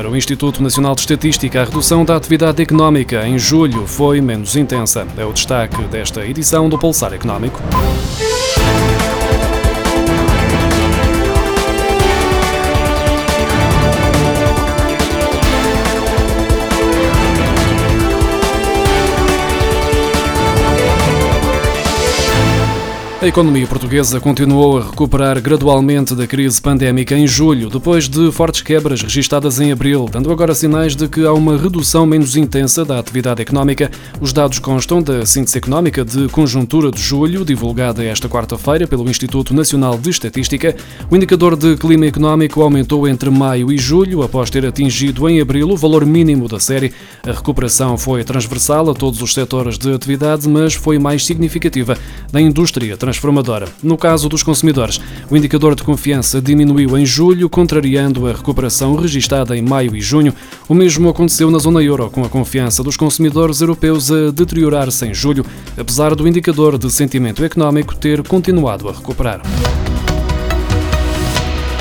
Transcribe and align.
Para 0.00 0.08
o 0.08 0.16
Instituto 0.16 0.62
Nacional 0.62 0.94
de 0.94 1.02
Estatística, 1.02 1.60
a 1.60 1.64
redução 1.66 2.06
da 2.06 2.16
atividade 2.16 2.62
económica 2.62 3.28
em 3.28 3.38
julho 3.38 3.86
foi 3.86 4.18
menos 4.22 4.56
intensa. 4.56 5.06
É 5.14 5.26
o 5.26 5.32
destaque 5.34 5.82
desta 5.88 6.24
edição 6.24 6.70
do 6.70 6.78
Pulsar 6.78 7.12
Económico. 7.12 7.60
A 23.22 23.26
economia 23.26 23.66
portuguesa 23.66 24.18
continuou 24.18 24.78
a 24.78 24.82
recuperar 24.82 25.38
gradualmente 25.42 26.14
da 26.14 26.26
crise 26.26 26.58
pandémica 26.58 27.14
em 27.14 27.26
julho, 27.26 27.68
depois 27.68 28.08
de 28.08 28.32
fortes 28.32 28.62
quebras 28.62 29.02
registadas 29.02 29.60
em 29.60 29.70
abril, 29.70 30.08
dando 30.10 30.32
agora 30.32 30.54
sinais 30.54 30.96
de 30.96 31.06
que 31.06 31.26
há 31.26 31.32
uma 31.34 31.58
redução 31.58 32.06
menos 32.06 32.34
intensa 32.34 32.82
da 32.82 32.98
atividade 32.98 33.42
económica. 33.42 33.90
Os 34.22 34.32
dados 34.32 34.58
constam 34.58 35.02
da 35.02 35.26
síntese 35.26 35.58
económica 35.58 36.02
de 36.02 36.28
conjuntura 36.28 36.90
de 36.90 36.98
julho, 36.98 37.44
divulgada 37.44 38.02
esta 38.02 38.26
quarta-feira 38.26 38.86
pelo 38.86 39.06
Instituto 39.06 39.52
Nacional 39.52 39.98
de 39.98 40.08
Estatística. 40.08 40.74
O 41.10 41.14
indicador 41.14 41.56
de 41.56 41.76
clima 41.76 42.06
económico 42.06 42.62
aumentou 42.62 43.06
entre 43.06 43.28
maio 43.28 43.70
e 43.70 43.76
julho, 43.76 44.22
após 44.22 44.48
ter 44.48 44.64
atingido 44.64 45.28
em 45.28 45.42
abril 45.42 45.68
o 45.68 45.76
valor 45.76 46.06
mínimo 46.06 46.48
da 46.48 46.58
série. 46.58 46.94
A 47.22 47.32
recuperação 47.32 47.98
foi 47.98 48.24
transversal 48.24 48.88
a 48.88 48.94
todos 48.94 49.20
os 49.20 49.34
setores 49.34 49.76
de 49.76 49.92
atividade, 49.92 50.48
mas 50.48 50.72
foi 50.72 50.98
mais 50.98 51.26
significativa 51.26 51.98
da 52.32 52.40
indústria 52.40 52.96
transformadora. 53.10 53.68
No 53.82 53.96
caso 53.96 54.28
dos 54.28 54.42
consumidores, 54.42 55.00
o 55.28 55.36
indicador 55.36 55.74
de 55.74 55.82
confiança 55.82 56.40
diminuiu 56.40 56.96
em 56.96 57.04
julho, 57.04 57.50
contrariando 57.50 58.26
a 58.26 58.32
recuperação 58.32 58.94
registada 58.94 59.56
em 59.56 59.62
maio 59.62 59.96
e 59.96 60.00
junho. 60.00 60.32
O 60.68 60.74
mesmo 60.74 61.08
aconteceu 61.08 61.50
na 61.50 61.58
zona 61.58 61.82
euro, 61.82 62.08
com 62.10 62.24
a 62.24 62.28
confiança 62.28 62.82
dos 62.82 62.96
consumidores 62.96 63.60
europeus 63.60 64.10
a 64.10 64.30
deteriorar-se 64.30 65.06
em 65.06 65.12
julho, 65.12 65.44
apesar 65.76 66.14
do 66.14 66.28
indicador 66.28 66.78
de 66.78 66.90
sentimento 66.90 67.44
económico 67.44 67.96
ter 67.96 68.22
continuado 68.22 68.88
a 68.88 68.92
recuperar. 68.92 69.42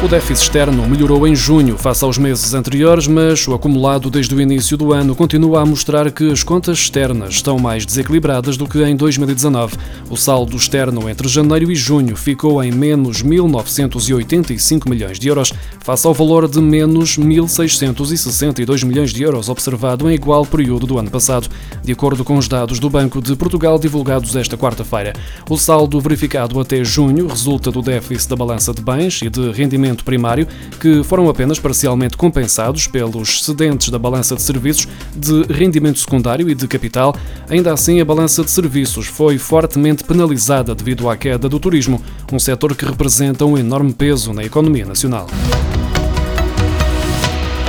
O 0.01 0.07
déficit 0.07 0.43
externo 0.43 0.87
melhorou 0.87 1.27
em 1.27 1.35
junho 1.35 1.77
face 1.77 2.05
aos 2.05 2.17
meses 2.17 2.53
anteriores, 2.53 3.05
mas 3.05 3.45
o 3.45 3.53
acumulado 3.53 4.09
desde 4.09 4.33
o 4.33 4.39
início 4.39 4.77
do 4.77 4.93
ano 4.93 5.13
continua 5.13 5.61
a 5.61 5.65
mostrar 5.65 6.09
que 6.09 6.31
as 6.31 6.41
contas 6.41 6.77
externas 6.77 7.33
estão 7.33 7.59
mais 7.59 7.85
desequilibradas 7.85 8.55
do 8.55 8.65
que 8.65 8.81
em 8.81 8.95
2019. 8.95 9.75
O 10.09 10.15
saldo 10.15 10.55
externo 10.55 11.09
entre 11.09 11.27
janeiro 11.27 11.69
e 11.69 11.75
junho 11.75 12.15
ficou 12.15 12.63
em 12.63 12.71
menos 12.71 13.21
1.985 13.21 14.89
milhões 14.89 15.19
de 15.19 15.27
euros, 15.27 15.51
face 15.81 16.07
ao 16.07 16.13
valor 16.13 16.47
de 16.47 16.61
menos 16.61 17.17
1.662 17.17 18.85
milhões 18.85 19.11
de 19.11 19.21
euros 19.21 19.49
observado 19.49 20.09
em 20.09 20.13
igual 20.13 20.45
período 20.45 20.87
do 20.87 20.97
ano 20.97 21.11
passado, 21.11 21.49
de 21.83 21.91
acordo 21.91 22.23
com 22.23 22.37
os 22.37 22.47
dados 22.47 22.79
do 22.79 22.89
Banco 22.89 23.21
de 23.21 23.35
Portugal 23.35 23.77
divulgados 23.77 24.33
esta 24.37 24.57
quarta-feira. 24.57 25.11
O 25.49 25.57
saldo 25.57 25.99
verificado 25.99 26.57
até 26.57 26.85
junho 26.85 27.27
resulta 27.27 27.69
do 27.69 27.81
déficit 27.81 28.29
da 28.29 28.37
balança 28.37 28.73
de 28.73 28.81
bens 28.81 29.21
e 29.21 29.29
de 29.29 29.51
rendimento 29.51 29.88
primário, 30.03 30.47
que 30.79 31.03
foram 31.03 31.29
apenas 31.29 31.59
parcialmente 31.59 32.17
compensados 32.17 32.87
pelos 32.87 33.41
excedentes 33.41 33.89
da 33.89 33.99
balança 33.99 34.35
de 34.35 34.41
serviços, 34.41 34.87
de 35.15 35.43
rendimento 35.51 35.99
secundário 35.99 36.49
e 36.49 36.55
de 36.55 36.67
capital. 36.67 37.15
Ainda 37.49 37.73
assim, 37.73 37.99
a 37.99 38.05
balança 38.05 38.43
de 38.43 38.51
serviços 38.51 39.07
foi 39.07 39.37
fortemente 39.37 40.03
penalizada 40.03 40.73
devido 40.75 41.09
à 41.09 41.17
queda 41.17 41.49
do 41.49 41.59
turismo, 41.59 42.01
um 42.31 42.39
setor 42.39 42.75
que 42.75 42.85
representa 42.85 43.45
um 43.45 43.57
enorme 43.57 43.93
peso 43.93 44.33
na 44.33 44.43
economia 44.43 44.85
nacional. 44.85 45.27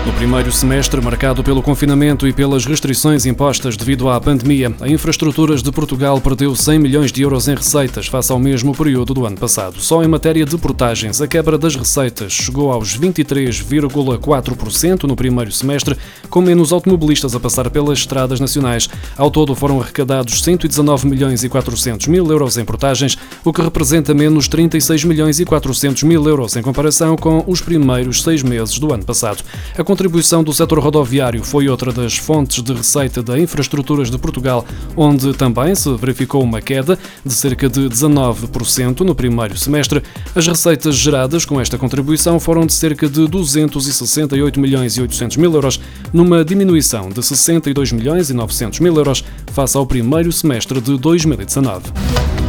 No 0.07 0.15
primeiro 0.15 0.51
semestre, 0.51 0.99
marcado 0.99 1.45
pelo 1.45 1.63
confinamento 1.63 2.27
e 2.27 2.33
pelas 2.33 2.65
restrições 2.65 3.27
impostas 3.27 3.77
devido 3.77 4.09
à 4.09 4.19
pandemia, 4.19 4.75
a 4.81 4.89
Infraestruturas 4.89 5.63
de 5.63 5.71
Portugal 5.71 6.19
perdeu 6.23 6.57
100 6.57 6.79
milhões 6.79 7.13
de 7.13 7.21
euros 7.21 7.49
em 7.49 7.55
receitas 7.55 8.07
face 8.07 8.33
ao 8.33 8.39
mesmo 8.39 8.75
período 8.75 9.13
do 9.13 9.27
ano 9.27 9.37
passado. 9.37 9.79
Só 9.79 10.03
em 10.03 10.09
matéria 10.09 10.47
de 10.47 10.57
portagens, 10.57 11.21
a 11.21 11.29
quebra 11.29 11.59
das 11.59 11.77
receitas 11.77 12.33
chegou 12.33 12.73
aos 12.73 12.99
23,4% 12.99 15.03
no 15.03 15.15
primeiro 15.15 15.53
semestre, 15.53 15.99
com 16.31 16.41
menos 16.41 16.73
automobilistas 16.73 17.35
a 17.35 17.41
passar 17.41 17.69
pelas 17.69 17.99
estradas 17.99 18.41
nacionais. 18.41 18.89
Ao 19.19 19.31
todo 19.31 19.55
foram 19.55 19.83
arrecadados 19.83 20.43
119 20.43 21.09
milhões 21.09 21.45
e 21.45 21.49
400 21.51 22.07
mil 22.07 22.27
euros 22.31 22.57
em 22.57 22.65
portagens, 22.65 23.19
o 23.45 23.53
que 23.53 23.61
representa 23.61 24.15
menos 24.15 24.49
36 24.49 25.05
milhões 25.05 25.41
e 25.41 25.45
400 25.45 26.05
mil 26.05 26.27
euros 26.27 26.57
em 26.57 26.63
comparação 26.63 27.17
com 27.17 27.45
os 27.47 27.61
primeiros 27.61 28.23
seis 28.23 28.43
meses 28.43 28.79
do 28.79 28.95
ano 28.95 29.05
passado. 29.05 29.45
A 29.77 29.90
contribuição 29.91 30.45
do 30.45 30.53
setor 30.53 30.79
rodoviário 30.79 31.43
foi 31.43 31.69
outra 31.69 31.93
das 31.93 32.17
fontes 32.17 32.63
de 32.63 32.73
receita 32.73 33.25
da 33.25 33.37
Infraestruturas 33.37 34.09
de 34.09 34.17
Portugal, 34.17 34.65
onde 34.97 35.35
também 35.35 35.75
se 35.75 35.93
verificou 35.97 36.45
uma 36.45 36.61
queda 36.61 36.97
de 37.27 37.35
cerca 37.35 37.69
de 37.69 37.89
19% 37.89 39.01
no 39.01 39.17
primeiro 39.17 39.59
semestre. 39.59 40.01
As 40.33 40.47
receitas 40.47 40.95
geradas 40.95 41.45
com 41.45 41.61
esta 41.61 41.77
contribuição 41.77 42.39
foram 42.39 42.67
de 42.67 42.73
cerca 42.73 43.09
de 43.09 43.27
268 43.27 44.61
milhões 44.61 44.97
e 44.97 45.01
800 45.01 45.37
mil 45.39 45.53
euros, 45.53 45.81
numa 46.13 46.45
diminuição 46.45 47.09
de 47.09 47.21
62 47.21 47.91
milhões 47.91 48.31
e 48.31 48.33
900 48.33 48.79
mil 48.79 48.95
euros 48.95 49.25
face 49.53 49.77
ao 49.77 49.85
primeiro 49.85 50.31
semestre 50.31 50.81
de 50.81 50.97
2019. 50.97 52.40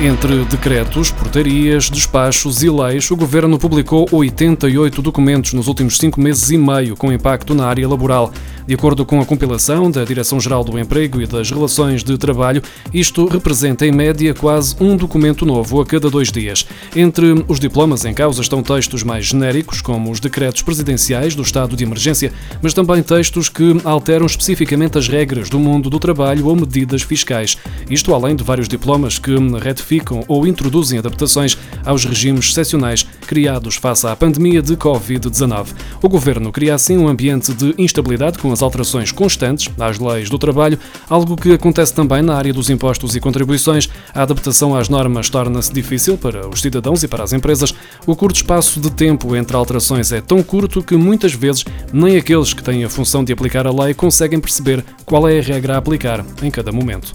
Entre 0.00 0.44
decretos, 0.44 1.10
portarias, 1.10 1.90
despachos 1.90 2.62
e 2.62 2.70
leis, 2.70 3.10
o 3.10 3.16
Governo 3.16 3.58
publicou 3.58 4.06
88 4.12 5.02
documentos 5.02 5.52
nos 5.54 5.66
últimos 5.66 5.98
cinco 5.98 6.20
meses 6.20 6.52
e 6.52 6.56
meio 6.56 6.96
com 6.96 7.12
impacto 7.12 7.52
na 7.52 7.66
área 7.66 7.88
laboral. 7.88 8.32
De 8.68 8.74
acordo 8.74 9.06
com 9.06 9.18
a 9.18 9.24
compilação 9.24 9.90
da 9.90 10.04
Direção-Geral 10.04 10.62
do 10.62 10.78
Emprego 10.78 11.22
e 11.22 11.26
das 11.26 11.50
Relações 11.50 12.04
de 12.04 12.18
Trabalho, 12.18 12.62
isto 12.92 13.26
representa 13.26 13.86
em 13.86 13.90
média 13.90 14.34
quase 14.34 14.76
um 14.78 14.94
documento 14.94 15.46
novo 15.46 15.80
a 15.80 15.86
cada 15.86 16.10
dois 16.10 16.30
dias. 16.30 16.66
Entre 16.94 17.46
os 17.48 17.58
diplomas 17.58 18.04
em 18.04 18.12
causa 18.12 18.42
estão 18.42 18.62
textos 18.62 19.02
mais 19.02 19.24
genéricos, 19.24 19.80
como 19.80 20.10
os 20.10 20.20
decretos 20.20 20.60
presidenciais 20.60 21.34
do 21.34 21.40
estado 21.40 21.74
de 21.74 21.82
emergência, 21.82 22.30
mas 22.60 22.74
também 22.74 23.02
textos 23.02 23.48
que 23.48 23.80
alteram 23.84 24.26
especificamente 24.26 24.98
as 24.98 25.08
regras 25.08 25.48
do 25.48 25.58
mundo 25.58 25.88
do 25.88 25.98
trabalho 25.98 26.46
ou 26.46 26.54
medidas 26.54 27.00
fiscais. 27.00 27.56
Isto 27.88 28.12
além 28.12 28.36
de 28.36 28.44
vários 28.44 28.68
diplomas 28.68 29.18
que 29.18 29.34
retificam 29.64 30.22
ou 30.28 30.46
introduzem 30.46 30.98
adaptações 30.98 31.56
aos 31.86 32.04
regimes 32.04 32.50
excepcionais 32.50 33.06
criados 33.26 33.76
face 33.76 34.06
à 34.06 34.14
pandemia 34.14 34.60
de 34.60 34.76
Covid-19. 34.76 35.68
O 36.02 36.08
governo 36.10 36.52
cria 36.52 36.74
assim 36.74 36.98
um 36.98 37.08
ambiente 37.08 37.54
de 37.54 37.74
instabilidade 37.78 38.36
com 38.36 38.57
as 38.58 38.62
alterações 38.62 39.12
constantes 39.12 39.70
às 39.78 39.98
leis 39.98 40.28
do 40.28 40.38
trabalho, 40.38 40.78
algo 41.08 41.36
que 41.36 41.52
acontece 41.52 41.94
também 41.94 42.22
na 42.22 42.34
área 42.34 42.52
dos 42.52 42.68
impostos 42.68 43.14
e 43.14 43.20
contribuições. 43.20 43.88
A 44.12 44.22
adaptação 44.22 44.74
às 44.74 44.88
normas 44.88 45.30
torna-se 45.30 45.72
difícil 45.72 46.18
para 46.18 46.48
os 46.48 46.60
cidadãos 46.60 47.02
e 47.02 47.08
para 47.08 47.22
as 47.22 47.32
empresas. 47.32 47.72
O 48.04 48.16
curto 48.16 48.36
espaço 48.36 48.80
de 48.80 48.90
tempo 48.90 49.36
entre 49.36 49.56
alterações 49.56 50.10
é 50.12 50.20
tão 50.20 50.42
curto 50.42 50.82
que 50.82 50.96
muitas 50.96 51.32
vezes 51.32 51.64
nem 51.92 52.16
aqueles 52.16 52.52
que 52.52 52.62
têm 52.62 52.84
a 52.84 52.88
função 52.88 53.22
de 53.22 53.32
aplicar 53.32 53.66
a 53.66 53.70
lei 53.70 53.94
conseguem 53.94 54.40
perceber 54.40 54.84
qual 55.04 55.28
é 55.28 55.38
a 55.38 55.42
regra 55.42 55.74
a 55.74 55.78
aplicar 55.78 56.24
em 56.42 56.50
cada 56.50 56.72
momento. 56.72 57.14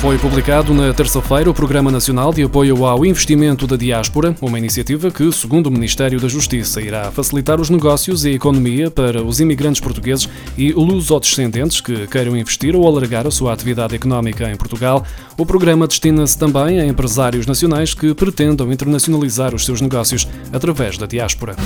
Foi 0.00 0.18
publicado 0.18 0.74
na 0.74 0.92
terça-feira 0.92 1.50
o 1.50 1.54
Programa 1.54 1.90
Nacional 1.90 2.32
de 2.32 2.42
Apoio 2.42 2.84
ao 2.84 3.04
Investimento 3.04 3.66
da 3.66 3.76
Diáspora, 3.76 4.36
uma 4.40 4.58
iniciativa 4.58 5.10
que, 5.10 5.32
segundo 5.32 5.66
o 5.66 5.70
Ministério 5.70 6.20
da 6.20 6.28
Justiça, 6.28 6.80
irá 6.80 7.10
facilitar 7.10 7.60
os 7.60 7.70
negócios 7.70 8.24
e 8.24 8.28
a 8.28 8.32
economia 8.32 8.90
para 8.90 9.22
os 9.22 9.40
imigrantes 9.40 9.80
portugueses 9.80 10.28
e 10.56 10.72
luso-descendentes 10.72 11.80
que 11.80 12.06
queiram 12.06 12.36
investir 12.36 12.76
ou 12.76 12.86
alargar 12.86 13.26
a 13.26 13.30
sua 13.30 13.52
atividade 13.52 13.94
económica 13.94 14.50
em 14.50 14.56
Portugal. 14.56 15.04
O 15.36 15.46
programa 15.46 15.88
destina-se 15.88 16.38
também 16.38 16.78
a 16.78 16.86
empresários 16.86 17.46
nacionais 17.46 17.94
que 17.94 18.14
pretendam 18.14 18.70
internacionalizar 18.70 19.54
os 19.54 19.64
seus 19.64 19.80
negócios 19.80 20.28
através 20.52 20.98
da 20.98 21.06
diáspora 21.06 21.56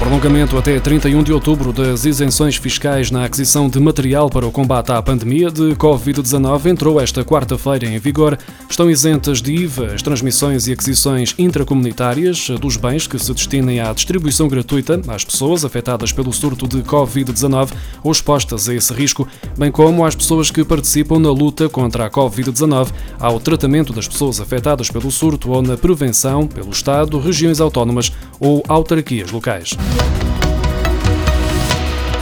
prolongamento 0.00 0.56
até 0.56 0.80
31 0.80 1.22
de 1.22 1.30
outubro 1.30 1.74
das 1.74 2.06
isenções 2.06 2.56
fiscais 2.56 3.10
na 3.10 3.26
aquisição 3.26 3.68
de 3.68 3.78
material 3.78 4.30
para 4.30 4.46
o 4.46 4.50
combate 4.50 4.90
à 4.90 5.02
pandemia 5.02 5.50
de 5.50 5.74
Covid-19 5.74 6.66
entrou 6.66 6.98
esta 6.98 7.22
quarta-feira 7.22 7.86
em 7.86 7.98
vigor. 7.98 8.38
Estão 8.68 8.90
isentas 8.90 9.42
de 9.42 9.52
IVA 9.52 9.92
as 9.92 10.00
transmissões 10.00 10.66
e 10.66 10.72
aquisições 10.72 11.34
intracomunitárias 11.38 12.48
dos 12.58 12.78
bens 12.78 13.06
que 13.06 13.18
se 13.18 13.34
destinem 13.34 13.80
à 13.80 13.92
distribuição 13.92 14.48
gratuita 14.48 15.02
às 15.06 15.22
pessoas 15.22 15.66
afetadas 15.66 16.12
pelo 16.12 16.32
surto 16.32 16.66
de 16.66 16.78
Covid-19 16.78 17.70
ou 18.02 18.10
expostas 18.10 18.70
a 18.70 18.74
esse 18.74 18.94
risco, 18.94 19.28
bem 19.58 19.70
como 19.70 20.06
às 20.06 20.14
pessoas 20.14 20.50
que 20.50 20.64
participam 20.64 21.18
na 21.18 21.30
luta 21.30 21.68
contra 21.68 22.06
a 22.06 22.10
Covid-19, 22.10 22.88
ao 23.18 23.38
tratamento 23.38 23.92
das 23.92 24.08
pessoas 24.08 24.40
afetadas 24.40 24.90
pelo 24.90 25.10
surto 25.10 25.50
ou 25.50 25.60
na 25.60 25.76
prevenção 25.76 26.46
pelo 26.46 26.70
Estado, 26.70 27.20
regiões 27.20 27.60
autónomas 27.60 28.10
ou 28.40 28.64
autarquias 28.66 29.30
locais. 29.30 29.76
Thank 29.90 30.24
you. 30.24 30.29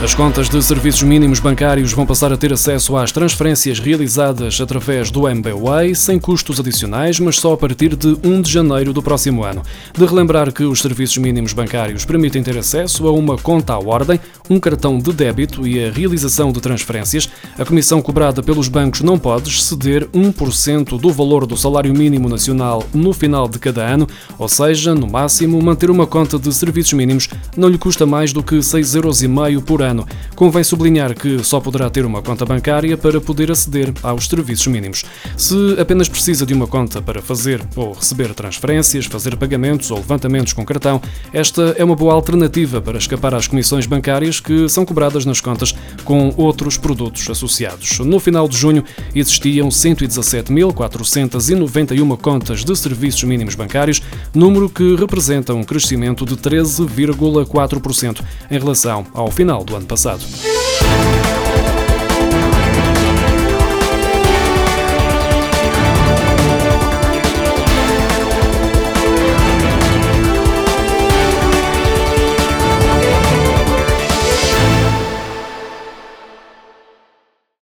As 0.01 0.15
contas 0.15 0.47
de 0.47 0.63
serviços 0.63 1.03
mínimos 1.03 1.41
bancários 1.41 1.91
vão 1.91 2.05
passar 2.05 2.31
a 2.31 2.37
ter 2.37 2.53
acesso 2.53 2.95
às 2.95 3.11
transferências 3.11 3.79
realizadas 3.79 4.61
através 4.61 5.11
do 5.11 5.27
MBWay, 5.27 5.93
sem 5.93 6.17
custos 6.17 6.57
adicionais, 6.57 7.19
mas 7.19 7.35
só 7.35 7.51
a 7.51 7.57
partir 7.57 7.97
de 7.97 8.17
1 8.23 8.41
de 8.41 8.49
janeiro 8.49 8.93
do 8.93 9.03
próximo 9.03 9.43
ano. 9.43 9.61
De 9.93 10.05
relembrar 10.05 10.53
que 10.53 10.63
os 10.63 10.79
serviços 10.79 11.17
mínimos 11.17 11.51
bancários 11.51 12.05
permitem 12.05 12.41
ter 12.41 12.57
acesso 12.57 13.09
a 13.09 13.11
uma 13.11 13.37
conta 13.37 13.73
à 13.73 13.77
ordem, 13.77 14.17
um 14.49 14.57
cartão 14.57 14.97
de 14.97 15.11
débito 15.11 15.67
e 15.67 15.83
a 15.83 15.91
realização 15.91 16.53
de 16.53 16.61
transferências, 16.61 17.29
a 17.57 17.65
comissão 17.65 18.01
cobrada 18.01 18.41
pelos 18.41 18.69
bancos 18.69 19.01
não 19.01 19.19
pode 19.19 19.49
exceder 19.49 20.07
1% 20.13 20.97
do 20.97 21.11
valor 21.11 21.45
do 21.45 21.57
salário 21.57 21.93
mínimo 21.93 22.29
nacional 22.29 22.85
no 22.93 23.11
final 23.11 23.49
de 23.49 23.59
cada 23.59 23.85
ano, 23.85 24.07
ou 24.37 24.47
seja, 24.47 24.95
no 24.95 25.07
máximo, 25.07 25.61
manter 25.61 25.91
uma 25.91 26.07
conta 26.07 26.39
de 26.39 26.53
serviços 26.53 26.93
mínimos 26.93 27.27
não 27.57 27.67
lhe 27.67 27.77
custa 27.77 28.05
mais 28.05 28.31
do 28.31 28.41
que 28.41 28.55
6,5 28.55 28.95
euros 28.95 29.63
por 29.65 29.81
ano 29.81 29.88
ano. 29.89 30.07
Convém 30.35 30.63
sublinhar 30.63 31.13
que 31.13 31.43
só 31.43 31.59
poderá 31.59 31.89
ter 31.89 32.05
uma 32.05 32.21
conta 32.21 32.45
bancária 32.45 32.97
para 32.97 33.19
poder 33.19 33.51
aceder 33.51 33.91
aos 34.03 34.27
serviços 34.27 34.67
mínimos. 34.67 35.03
Se 35.35 35.75
apenas 35.79 36.07
precisa 36.07 36.45
de 36.45 36.53
uma 36.53 36.67
conta 36.67 37.01
para 37.01 37.21
fazer 37.21 37.61
ou 37.75 37.93
receber 37.93 38.33
transferências, 38.33 39.05
fazer 39.05 39.35
pagamentos 39.35 39.91
ou 39.91 39.97
levantamentos 39.97 40.53
com 40.53 40.65
cartão, 40.65 41.01
esta 41.33 41.75
é 41.77 41.83
uma 41.83 41.95
boa 41.95 42.13
alternativa 42.13 42.81
para 42.81 42.97
escapar 42.97 43.33
às 43.33 43.47
comissões 43.47 43.85
bancárias 43.85 44.39
que 44.39 44.69
são 44.69 44.85
cobradas 44.85 45.25
nas 45.25 45.41
contas 45.41 45.75
com 46.03 46.33
outros 46.37 46.77
produtos 46.77 47.29
associados. 47.29 47.99
No 47.99 48.19
final 48.19 48.47
de 48.47 48.57
junho, 48.57 48.83
existiam 49.13 49.69
117.491 49.69 52.17
contas 52.17 52.63
de 52.63 52.75
serviços 52.75 53.23
mínimos 53.23 53.55
bancários, 53.55 54.01
número 54.33 54.69
que 54.69 54.95
representa 54.95 55.53
um 55.53 55.63
crescimento 55.63 56.25
de 56.25 56.35
13,4% 56.35 58.21
em 58.49 58.59
relação 58.59 59.05
ao 59.13 59.31
final 59.31 59.63
do 59.63 59.75
ano 59.79 59.87
passado. 59.87 60.21